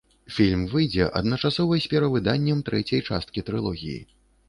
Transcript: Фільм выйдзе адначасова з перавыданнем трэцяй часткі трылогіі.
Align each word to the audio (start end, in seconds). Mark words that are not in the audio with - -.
Фільм 0.37 0.63
выйдзе 0.71 1.09
адначасова 1.21 1.79
з 1.85 1.93
перавыданнем 1.93 2.67
трэцяй 2.73 3.07
часткі 3.09 3.39
трылогіі. 3.51 4.01